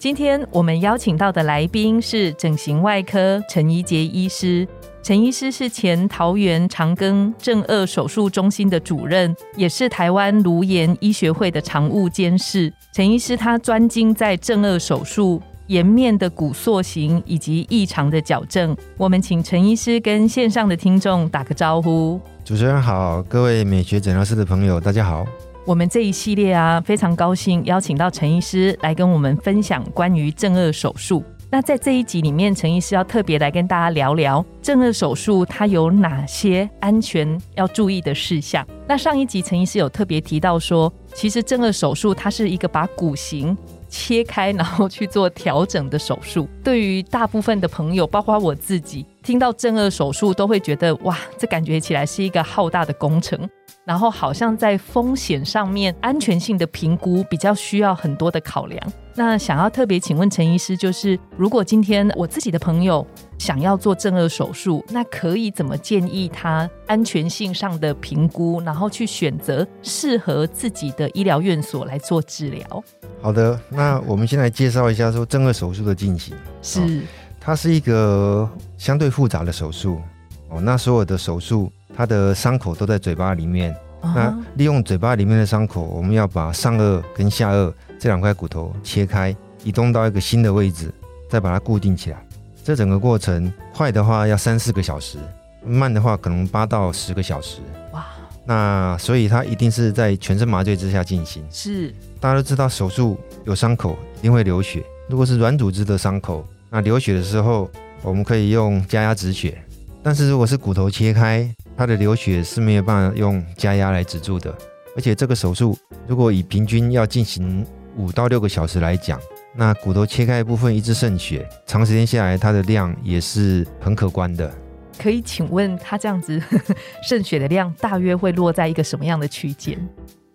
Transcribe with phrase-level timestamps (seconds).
[0.00, 4.64] 今天我们邀请到的来宾是整形外科陈怡杰医师。
[5.02, 12.72] 陈医师是前桃园长庚正颚手术中心的主任，也是台湾颅颜医学会的常务监事。
[12.92, 18.76] 陈医师他专精在正颚手术、颜面的骨塑形以及异常的矫正。
[18.96, 22.20] 我们请陈医师跟线上的听众打个招呼。
[22.44, 25.26] 主持人好，各位美学诊疗室的朋友，大家好。
[25.68, 31.22] 我们这一系列啊，非常高兴邀请到陈医师来跟我们分享关于正颚手术。
[31.50, 38.66] 那在这一集里面，陈医师要特别来跟大家聊聊正颚手术它有哪些安全要注意的事项。
[38.86, 43.54] 那上一集陈医师有特别提到说，其实正颚手术它是一个把骨型
[43.90, 46.48] 切开，然后去做调整的手术。
[46.64, 53.38] 对于大部分的朋友，包括我自己，听到正颚手术都会觉得哇，这感觉起来是一个浩大的工程。
[53.84, 58.92] 然后好像在风险上面、安全性的评估比较需要很多的考量。
[59.14, 63.06] 那想要特别请问陈医师，就是如果今天我自己的朋友
[63.38, 72.82] 想要做正颚手术，那可以怎么建议他安全性上的评估，然后去选择适合自己的医疗院所来做治疗？
[73.20, 76.34] 好的，那我们先来介绍一下说正颚手术的进行。
[76.62, 77.02] 是，
[77.48, 78.46] 它是一个
[78.76, 80.02] 相对复杂的手术
[80.50, 80.60] 哦。
[80.60, 81.72] 那所有的手术。
[81.96, 90.94] 它的伤口都在嘴巴里面，那利用嘴巴里面的伤口，我们要把上颚跟下颚这两块骨头切开，移动到一个新的位置，
[91.28, 92.24] 再把它固定起来。
[92.62, 95.18] 这整个过程快的话要三四个小时，
[95.66, 97.62] 慢的话可能八到十个小时。
[97.92, 98.06] 哇！
[98.44, 101.44] 那所以它一定是在全身麻醉之下进行。
[101.50, 107.70] 是，大家都知道手术有伤口一定会流血，如果是软组织的伤口，那流血的时候
[108.02, 109.62] 我们可以用加压止血，
[110.02, 114.54] 但是如果是骨头切开，它的流血是没有办法用加压来止住的，
[114.94, 119.18] 而且这个手术如果以平均要进行五到六个小时来讲，
[119.56, 124.52] 那骨头切开部分一直渗血，长时间下来它的量也是很可观的。
[124.98, 126.42] 可以请问它这样子
[127.02, 129.78] 渗血的量大约会落在一个什么样的区间？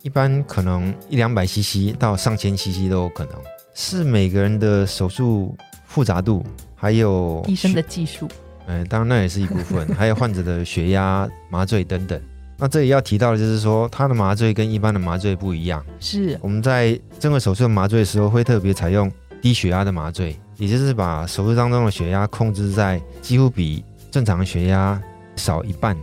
[0.01, 3.35] 一般可能一两百 CC 到上千 CC 都有可能，
[3.73, 5.55] 是每个人的手术
[5.93, 6.43] 复杂度
[6.75, 8.27] 还有医生的技术。
[8.65, 12.19] 嗯，当然那也是一部分， 还有患者的血压、麻醉等等。
[12.57, 15.85] 那这里要提到的就是说，他的麻醉跟一般的麻醉不一样。
[15.99, 24.99] 是我们在正颌手术麻醉的时候，会特别采用低血压的麻醉，也就是把手术当中的血压控制在几乎比正常血压
[25.35, 25.95] 少一半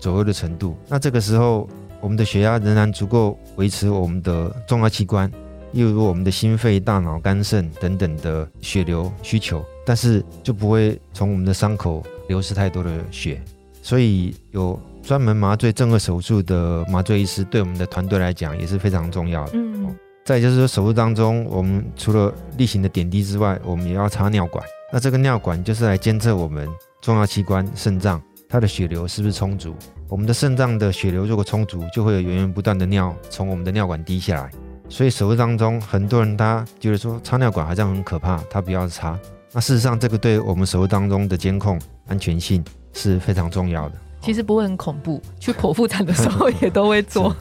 [0.00, 0.76] 左右的程度。
[0.88, 1.68] 那这个时候，
[2.00, 5.30] 我们的血压仍然足够维持我们的重要器官，
[5.72, 9.64] 例如我们的心肺、大脑、肝肾等等的血流需求。
[9.84, 13.40] 但是就不会从我们的伤口流失太多的血，
[13.80, 19.52] 所以有专门麻醉正颌手术的麻醉医师对我们的团队来讲也是非常重要的。
[19.54, 19.96] 嗯，
[20.26, 24.62] 再就是说手术当中，我们除了例行的点滴之外，我们也要插尿管。
[24.92, 26.68] 那这个尿管就是来监测我们
[27.00, 29.74] 重要器官肾脏它的血流是不是充足。
[30.06, 34.50] 我们的肾脏的血流如果充足，就会有源源不断的尿从我们的尿管滴下来。
[34.88, 39.18] 所以手术当中，很多人他觉得说插尿管好像很可怕，他不要插。
[39.52, 43.94] 那事实上，这个对我们手术当中的监控安全性是非常重要的。
[44.20, 47.34] 其实不会很恐怖，去剖腹产的时候也都会做。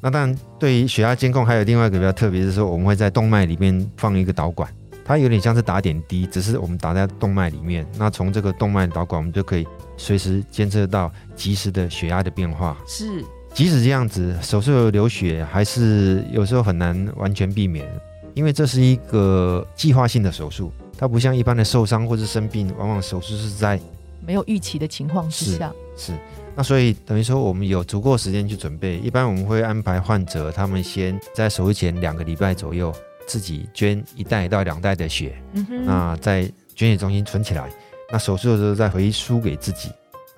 [0.00, 4.70] 那当然，对于血压监控，还有另外一个比较特别，是说我们会在动脉里面放一个导管，
[5.04, 7.86] 它有点像是打点滴，只是我们打在动脉里面。
[7.96, 9.66] 那从这个动脉导管，我们就可以
[9.96, 12.76] 随时监测到及时的血压的变化。
[12.86, 13.24] 是，
[13.58, 17.84] 即使这样子，手术流血还是有时候很难完全避免，
[18.32, 20.72] 因为这是一个计划性的手术。
[20.96, 23.76] 它不像一般的受伤或是生病，往往手术是在
[24.24, 25.72] 没有预期的情况之下。
[25.96, 26.12] 是，
[26.54, 28.96] 那所以等于说我们有足够时间去准备。
[28.98, 32.94] 一般我们会安排患者，他们先在手术前两个礼拜左右，
[33.26, 35.36] 自己捐一袋到两袋的血，
[35.84, 37.68] 那在捐血中心存起来。
[38.12, 39.88] 那手术的时候再回输给自己，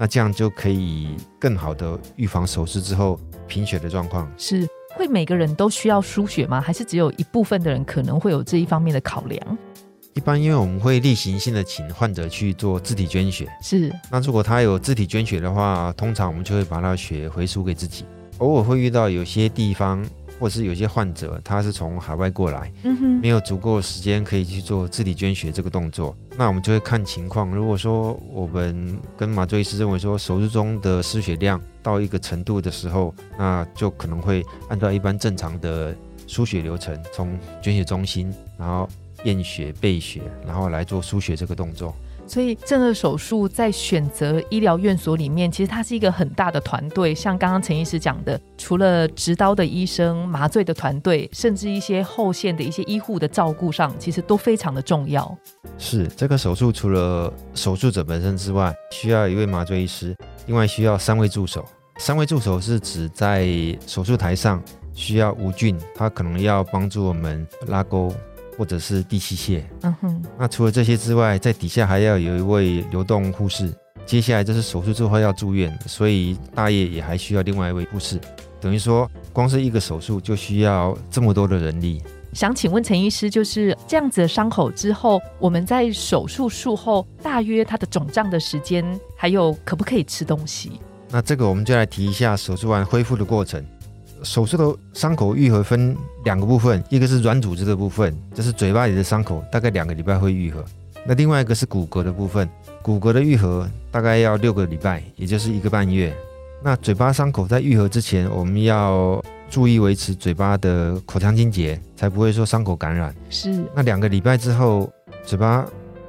[0.00, 4.26] 那这样就可以更好的预防手术之后贫血的状况。
[4.38, 4.67] 是，
[4.97, 6.58] 会每个人都需要输血吗？
[6.58, 9.58] 还是只有一部分的人可能会有这一方面的考量？
[10.14, 13.93] 一般因为我们会例行性的请患者去做自体捐血，是。
[14.11, 18.06] 那如果他有自体捐血的话，通常我们就会把他血回输给自己。
[18.38, 20.03] 偶尔会遇到有些地方
[20.41, 27.51] 或者是有些患者他是从海外过来，嗯哼，没有足够时间可以去做自体捐血这个动作，那我们就会看情况。
[27.51, 35.95] 如果说我们跟麻醉医师认为说手术中的失血量到一个程度的时候，那就可能会按照一般正常的
[36.27, 38.89] 输血流程，从捐血中心，然后
[39.25, 41.95] 验血、备血，然后来做输血这个动作。
[42.31, 47.12] 所以正颌手术在选择医疗院所里面，其实它是一个很大的团队。
[47.12, 55.37] 像刚刚陈医师讲的，除了执刀的医生、麻醉的团队，甚至一些后线的一些医护的照顾上，其实都非常的重要。
[55.77, 60.17] 是这个手术除了手术者本身之外，需要一位麻醉医师，
[60.47, 61.65] 另外需要三位助手。
[61.99, 63.44] 三位助手是指在
[63.88, 64.62] 手术台上
[64.94, 68.15] 需要无菌，他可能要帮助我们拉钩。
[68.61, 70.23] 或者是递器械，嗯哼。
[70.39, 73.73] 那除了这些之外，在底下还要有一位流动护士。
[74.05, 78.21] 接下来就是手术之后要住院，所以大业也还需要另外一位护士。
[78.61, 82.03] 等于说，光是一个手术就需要这么多的人力。
[82.35, 88.85] 想请问陈医师，就是这样子的伤口之后，我们在手术术后大约它的肿胀的时间，
[89.17, 90.73] 还有可不可以吃东西？
[91.09, 93.65] 那这个我们就来提一下手术完恢复的过程。
[94.22, 100.64] 手术的伤口愈合分两个部分，一个是软组织的部分，就是嘴巴里的伤口，大概两个礼拜会愈合。
[101.06, 102.49] 那另外一个是骨骼的部分，
[102.82, 106.14] 骨骼的愈合大概要六个礼拜，也就是一个半月。
[106.62, 113.14] 那嘴巴伤口在愈合之前，我们要注意维持嘴巴的口腔清洁，才不会说伤口感染。
[113.31, 113.64] 是。
[113.75, 114.93] 那两个礼拜之后，
[115.25, 115.67] 嘴巴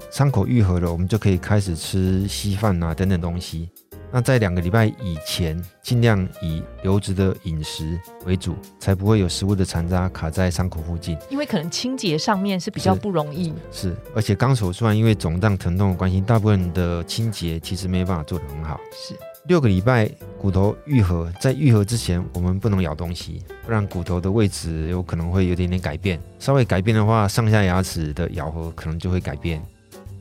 [0.10, 3.70] 伤口愈合了，我们就可以开始吃稀饭啊等等东西。
[4.14, 11.18] 那在两个礼拜以前，尽量以流质的饮食为主，才不会有食物的残渣卡在伤口附近。
[11.30, 13.54] 因为可能清洁上面是比较不容易。
[13.72, 18.78] 是，而且刚手术完，因为肿胀疼痛的关系，大部分的清洁其实没办法做得很好。
[18.92, 19.16] 是，
[19.46, 26.20] 六个礼拜骨头愈合，在愈合之前，我们不能咬东西，不然骨头的位置有可能会有点点改变。
[26.38, 29.64] 稍微改变的话，上下牙齿的咬合可能就会改变。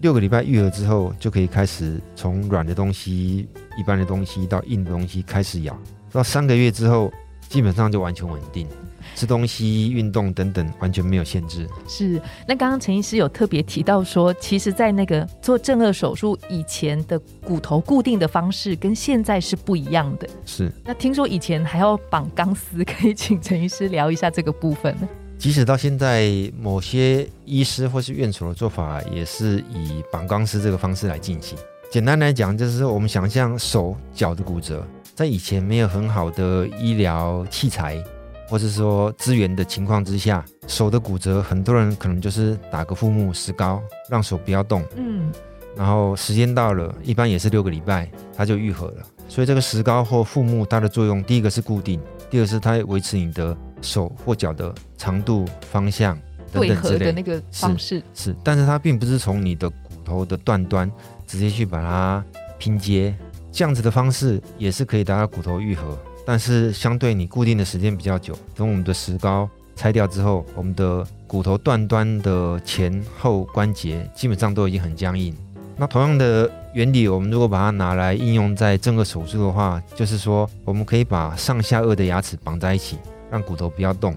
[0.01, 3.47] 六个礼拜愈合之后，就可以开始从软的东西、
[3.79, 5.79] 一般的东西到硬的东西开始咬。
[6.11, 7.13] 到三个月之后，
[7.49, 8.67] 基本上就完全稳定，
[9.15, 11.69] 吃东西、运动等等完全没有限制。
[11.87, 12.21] 是。
[12.49, 20.27] 那刚刚陈医师有特别提到说，其实，在那个做正颌手术以前的骨头固定的方式跟现在是不一样的。
[20.47, 20.73] 是。
[20.83, 25.09] 那听说以前还要绑钢丝，可以请陈医师聊一下这个部分呢？
[25.41, 31.57] 即使到现在，某些医师或是院所的做法也是以绑钢丝这个方式来进行。
[31.91, 38.05] 简单来讲，就是我们想象手脚的骨折，在以前没有很好的医疗器材
[38.51, 44.85] 或是说资源的情况之下，手的骨折，很多人可能就是打个腹木石膏，让手不要动。
[44.95, 45.33] 嗯，
[45.75, 48.07] 然后时间到了，一般也是六个礼拜，
[48.37, 48.97] 它就愈合了。
[49.27, 51.99] 所以这个石膏或腹木，它的作用，第一个是固定，
[52.29, 53.57] 第二是它维持你的。
[53.81, 56.19] 手或脚的长度、方向
[56.53, 60.91] 等等之类的那个方式是，但是它并不是从你的骨头的断端
[61.27, 62.25] 直接去把它
[62.59, 63.15] 拼接，
[63.53, 68.37] 这样子的方式也是可以达到骨头愈合，但是相对你固定的时间比较久。
[68.55, 75.35] 等我们的石膏拆掉之后，我们的骨头断端的前后关节基本上都已经很僵硬。
[75.77, 82.99] 那同样的原理，我们如果把它拿来应用在整个手术的话，就是说我们可以把上下颚的牙齿绑在一起。
[83.31, 84.15] 让骨头不要动，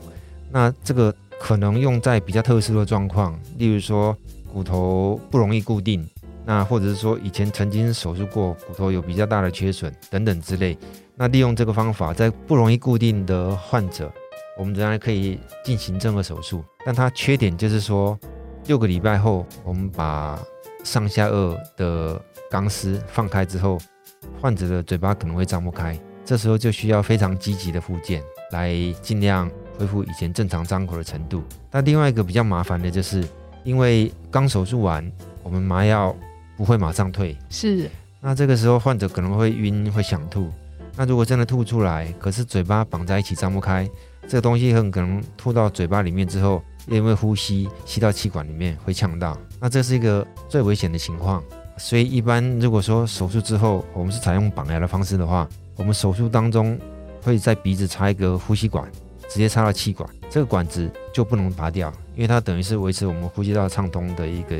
[0.51, 4.15] 那这个可能用在比较特殊的状况，例如说
[4.51, 6.07] 骨头不容易固定，
[6.45, 10.78] 那或者是说以前曾经手术过骨头有比较大的缺损等等之类，
[11.16, 14.11] 那利用这个方法，在不容易固定的患者，
[14.57, 18.18] 我们仍然可以进行正颌手术，但它缺点就是说
[18.68, 20.40] 六个礼拜后，我们把
[20.83, 23.78] 上下颚的钢丝放开之后，
[24.42, 28.23] 患者的嘴巴可能会张不开，这时候就需要非常积极的复健。
[28.54, 31.44] 来尽量恢复以前正常张口的程度。
[31.69, 33.28] 那另外一个比较麻烦的就是，
[33.64, 36.16] 因为刚手术完，我们麻药
[36.56, 37.90] 不会马上退，是。
[38.22, 40.50] 那这个时候患者可能会晕，会想吐。
[40.95, 43.90] 那如果真的吐出来，可是嘴巴绑在一起张不开，
[44.28, 49.36] 这个东西很可能吐到嘴巴里面之后，因为呼吸吸到气管里面会呛到。
[49.60, 51.44] 那这是一个最危险的情况。
[51.76, 56.80] 所以一般如果说手术之后，我们是采用绑牙的方式的话，我们手术当中。
[57.23, 58.89] 会在鼻子插一个呼吸管，
[59.30, 64.56] 直接插到气管，这个管子就不能拔掉，因为它等于是维持我们呼吸道畅通的一个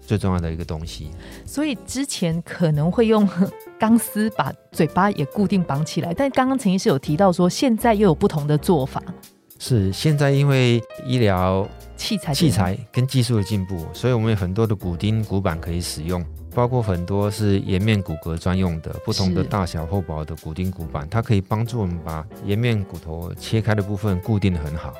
[0.00, 1.10] 最重要的一个东西。
[1.46, 3.28] 所以之前可能会用
[3.80, 9.02] 钢丝把嘴巴也固定绑起来，但刚刚陈医师有提到说，现在又有不同的做法。
[9.58, 16.22] 是现在因为医疗器材器材跟技术的进步，所以我们有很多的骨钉、骨板可以使用。
[16.54, 24.94] 包括很多是颜面骨骼专用的，不同的大小厚薄的骨钉骨板，它可以帮助我们把颜面骨头切开的部分固定的很好。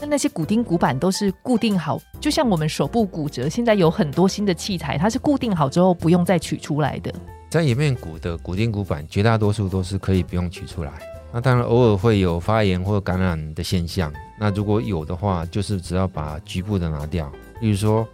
[0.00, 7.12] 那那些骨钉骨板都是固定好，就像我们手部骨折，现在有很多新的器材，它是固定好之后不用再取出来的。
[7.50, 10.92] 在颜面骨的骨钉骨板，绝大多数都是可以不用取出来。
[11.32, 17.30] 那当然偶尔会有发炎或感染的现象，那如果有的话，就是只要把局部的拿掉。
[17.60, 18.06] 例如说，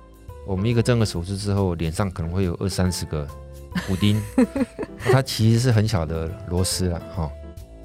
[0.48, 3.28] 我们一个正颌手术之后，脸上可能会有二三十个
[3.86, 4.18] 骨钉，
[4.98, 7.30] 它其实是很小的螺丝了哈。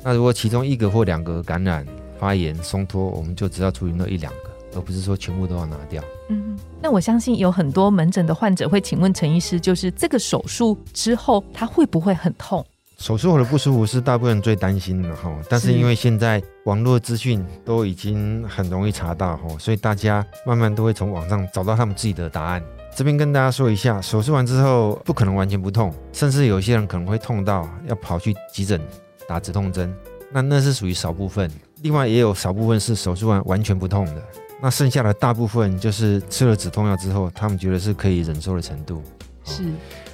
[0.01, 1.85] 那如果其中一个或两个感染、
[2.17, 6.01] 发炎、松脱，我们就只要处理那一两个，而不是说全部都要拿掉。
[6.29, 12.65] 嗯，那我相信有很多门诊的患者会请问陈医师，就是这个手术之后，他会不会很痛？
[13.03, 22.63] 手术后的不舒服是大部分人最担心的哈，但是是因为现在网络资讯都已经很容易查到哈，所以大家慢慢都会从网上找到他们自己的答案。
[22.95, 28.79] 这边跟大家说一下，手术完之后不可能完全不痛，甚至有些人可能会痛到要跑去急诊
[29.27, 29.93] 打止痛针，
[30.31, 31.51] 那那是属于少部分。
[31.81, 34.23] 另外也有少部分是手术完完全不痛的，
[34.61, 39.03] 那剩下的大部分就是吃了止痛药之后，他们觉得是可以忍受的程度。
[39.43, 39.61] 是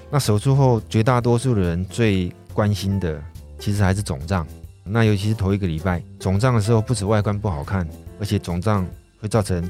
[0.09, 3.23] 那手术后，绝大多数的人最关心的
[3.57, 4.45] 其实还是肿胀。
[4.83, 7.87] 那尤其是头一个礼拜，肿胀的时候，不止外观不好看，
[8.19, 8.85] 而且肿胀
[9.21, 9.63] 会造成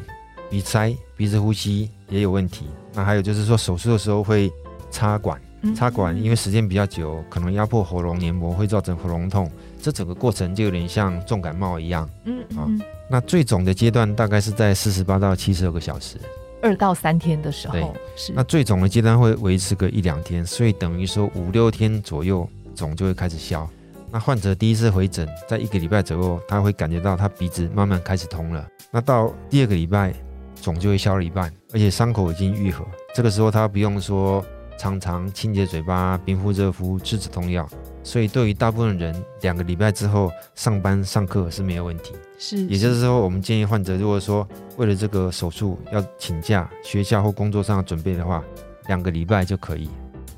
[0.50, 2.65] 鼻塞、鼻子呼吸也有问题。
[2.96, 4.51] 那还有就是说，手术的时候会
[4.89, 9.48] 插管，嗯插管因为时间比较久，可能压迫喉咙黏膜，会造成喉咙痛。
[9.79, 12.10] 这整个过程就有点像重感冒一样。
[12.25, 16.17] 嗯啊嗯，那最肿的阶段大概是在四十八到七十二个小时。
[16.62, 23.69] 二到三天的时对候是那最肿的阶段会维持个一两天，所以等于说五六天左右肿就会开始消。
[24.09, 28.65] 那患者第一次回诊，在一个礼拜左右，他会感觉到他鼻子慢慢开始通了。
[28.89, 30.13] 那到第二个礼拜，
[30.62, 32.83] 肿就会消了一半，而且伤口已经愈合。
[33.13, 34.43] 这个时候他不用说
[34.79, 37.67] 常常清洁嘴巴、冰敷热敷、吃止痛药，
[38.01, 42.13] 所以对于大部分人，两个礼拜之后上班上课是没有问题。
[42.39, 48.43] 是，也就是说，我们建议患者，如果说为了这个手术要请假，学校或工作上要准备的话，
[48.88, 49.89] 两个礼拜就可以。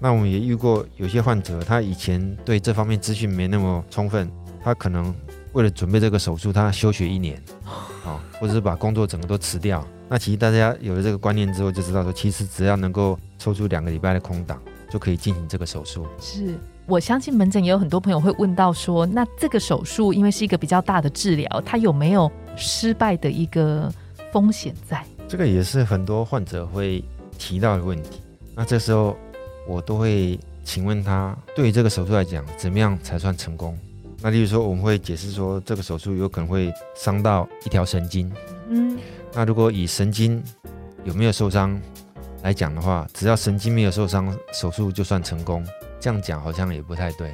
[0.04, 4.28] 那我们也遇过有些患者，他以前对这方面资讯没那么充分，
[4.64, 5.14] 他可能
[5.54, 7.40] 为了准备这个手术，他休学一年，
[8.04, 9.88] 啊、或者是把工作整个都辞掉。
[10.10, 16.06] 那其实大家有了这个观念之后，就知道说，其实只要能够抽出两个礼拜的空档，就可以进行这个手术。
[16.20, 16.58] 是。
[16.88, 23.90] 我相信门诊也有很多朋友会问到说，那这个手术因为是一个比较大的治疗，它有没有失败的一个
[24.34, 25.06] 风险在？
[25.28, 27.02] 这个也是很多患者会
[27.38, 28.20] 提到的问题。
[28.56, 29.16] 那这时候
[29.68, 33.78] 我都会请问他，对于这个手术来讲，怎么样才算成功？
[34.22, 38.32] 那例如说，我们会解释说，这个手术有可能会伤到一条神经。
[38.70, 38.98] 嗯，
[39.34, 40.44] 那如果以神经
[41.04, 41.80] 有没有受伤
[42.44, 45.66] 来讲的话，只要神经没有受伤，手术就算成功。
[46.00, 47.32] 这样讲好像也不太对。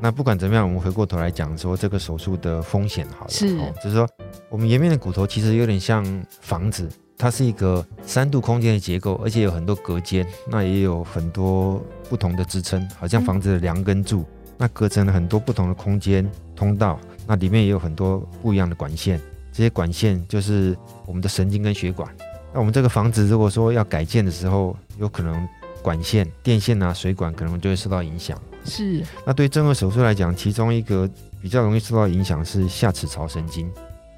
[0.00, 4.08] 那不管怎么样，我们回过头来讲说这个手术的风险好了，是哦就是说
[4.48, 6.04] 我们颜面的骨头其实有点像
[6.40, 6.88] 房子，
[7.20, 14.24] 它是一个三度空间的结构，而且有很多隔间，那也有很多不同的支撑，好像房子的梁跟柱，
[14.56, 19.20] 那隔成了很多不同的空间通道，那里面也有很多不一样的管线，
[19.52, 20.74] 这些管线就是
[21.04, 22.08] 我们的神经跟血管。
[22.54, 25.46] 那我们这个房子如果说要改建的时候，有可能
[25.82, 28.40] 管线、电线啊、水管可能就会受到影响。
[28.64, 31.08] 是那对正颌手术来讲，其中一个
[31.42, 33.70] 比较容易受到影响是下齿槽神经。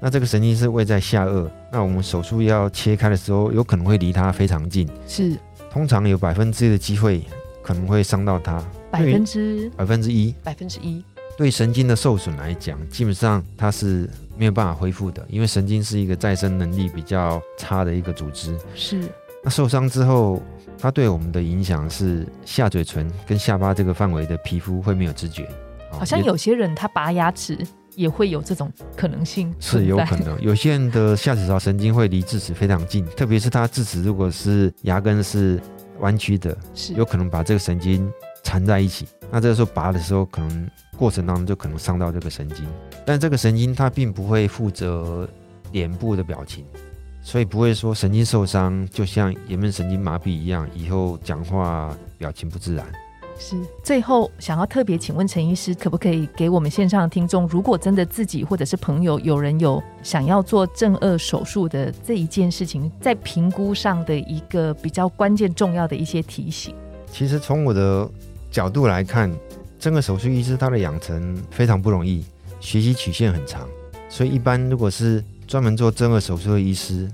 [0.03, 5.37] 那这个神经是位在下颚，那我们手术要切开的时候，有可能会离它非常近，是。
[5.71, 7.23] 通常有百分之一的机会
[7.61, 9.69] 可能会伤到它，百分之？
[9.77, 10.35] 百分之一。
[10.43, 11.01] 百分之一，
[11.37, 18.53] 对神经的受损来讲，基本上它是没有办法恢复的，因为神经是一个再生能力比较差的一个组织。
[18.75, 19.09] 是。
[19.41, 20.43] 那受伤之后，
[20.77, 25.47] 它对我们的影响是下嘴唇跟下巴这个范围的皮肤会没有知觉，
[25.91, 27.57] 好像有些人他拔牙齿
[27.95, 35.61] 也会有这种可能性，是有可能， 有些人的下齿槽神经会离智齿非常近，特别是他智齿如果是牙根是
[35.99, 38.11] 弯曲的，是有可能把这个神经
[38.43, 39.07] 缠在一起。
[39.31, 42.65] 那这个时候拔的时候，可能过程当中就可能伤到这个神经，
[43.05, 45.27] 但这个神经它并不会负责
[45.71, 46.65] 脸部的表情，
[47.21, 52.85] 所以不会说神经受伤就像颜面神经麻痹一样，以后讲话表情不自然。
[53.37, 53.55] 是。
[53.83, 66.75] 最后想要特别请问陈医师，可不可以给我们线上的听众，如果真的自己或者是朋友有人有想要做正颚手术的这一件事情，在评估上的一个比较关键重要的一些提醒？
[67.11, 68.09] 其实从我的
[68.49, 69.31] 角度来看，
[69.79, 72.25] 正颌手术医师他的养成非常不容易，
[72.59, 73.67] 学习曲线很长，
[74.09, 77.11] 所以一般如果是专门做正颚手术的医师，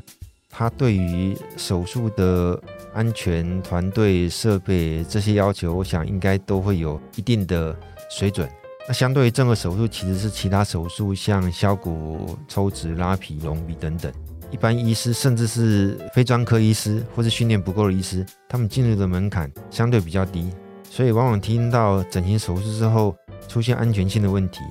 [0.50, 2.62] 他对于手术的
[2.94, 7.76] 安全、团队、设备这些要求，我想应该都会有一定的
[8.10, 8.50] 水准。
[8.88, 14.12] 那相对于正颌手术，其实是其他手术，像削骨、抽脂、拉皮、隆鼻等等，
[14.50, 20.52] 一般医师甚至是非专科医师或是训练不够的医师，他们进入的门槛相对比较低，
[20.90, 23.16] 所以往往听到整形手术之后
[23.48, 24.62] 出现安全性的问题，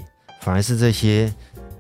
[0.40, 1.32] 反而是这些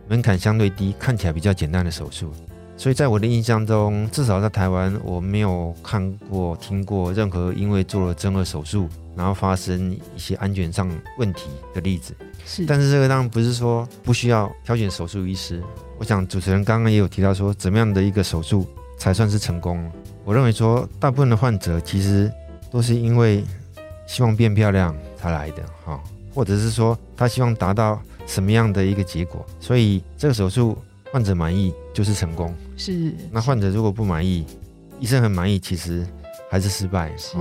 [0.06, 2.32] 门槛相对低、看起来比较简单的手术。
[2.78, 12.14] 所以在我的印象中，至少在台湾，我没有看过、听过任何因为做了正颌手术，然后发生一些安全上问题的例子。
[12.46, 15.60] 是，但是这个当然不是说不需要挑选手术医师。
[15.98, 18.64] 我想主持人刚刚也有提到说，怎么样的一个手术
[18.96, 19.90] 才算是成功？
[20.24, 22.32] 我认为说，大部分的患者其实
[22.70, 23.44] 都是因为
[24.06, 26.00] 希望变漂亮才来的，哈，
[26.32, 30.78] 或者是说他希望达到什么样的一个结果，所以这个手术
[31.12, 32.54] 患者满意就是成功。
[32.76, 34.44] 是，那患者如果不满意，
[35.00, 36.06] 医生很满意，其实
[36.50, 37.10] 还是失败。
[37.16, 37.36] 是，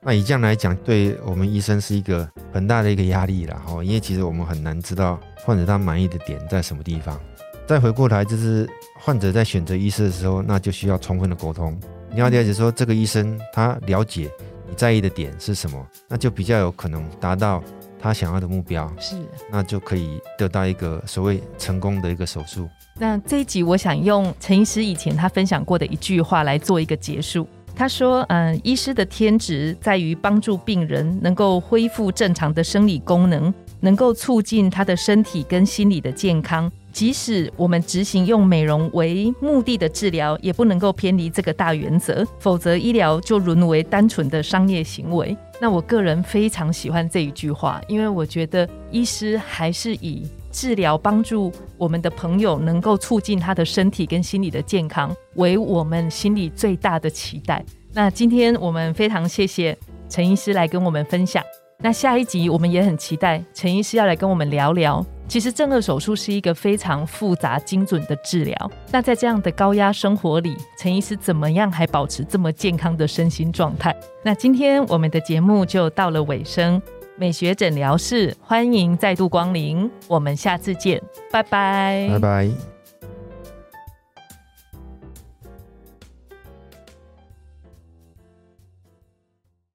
[0.00, 7.20] 那以这样来讲，对我们医生是一个很大的一个压力了哈，因为其实我们很难知道患者他满意的点在什么地方。
[7.66, 11.78] 再回过来，就是患者在选择医师的时候，那就需要充分的沟通。
[12.10, 14.28] 你要了解说这个医生他了解
[14.68, 17.62] 你在意的点是什么，那就比较有可能达到
[18.02, 18.92] 他想要的目标。
[18.98, 19.16] 是，
[19.50, 22.68] 那就可以得到一个所谓成功的一个手术。
[22.98, 27.46] 那这一集我想用陈医师以前他分享过的一句话来做一个结束。
[27.74, 36.70] 他说：“嗯，医师的天职在于帮助病人能够恢复正常的生理功能，能够促进他的身体跟心理的健康。
[36.92, 50.22] 即使我们执行用美容为目的的治疗，也不能够偏离这个大原则，否则医疗就沦为单纯的商业行为。”那我个人非常喜欢这一句话，因为我觉得医师还是以。
[50.52, 57.64] 治疗帮助我们的朋友能够促进他的身体跟心理的健康，为我们心里最大的期待。
[57.94, 59.74] 那今天我们非常谢谢
[60.10, 61.42] 陈医师来跟我们分享。
[61.82, 65.04] 那下一集我们也很期待陈医师要来跟我们聊聊。
[65.26, 68.70] 其实正颌手术是一个非常复杂精准的治疗。
[68.90, 73.96] 那在这样的高压生活里，陈医师怎么样还保持这么健康的身心状态？
[74.22, 76.80] 那今天我们的节目就到了尾声。
[77.16, 82.71] 美学诊疗室，欢迎再度光临，我们下次见，拜拜，拜拜。